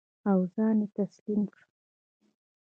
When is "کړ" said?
1.53-1.63